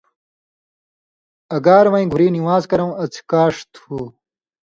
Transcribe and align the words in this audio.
اگار 1.55 1.85
وَیں 1.91 2.07
گھُری 2.11 2.27
نِوان٘ز 2.35 2.63
کرؤں 2.71 2.93
اڅھکاݜ 3.03 3.55
تھُو۔ 3.73 3.97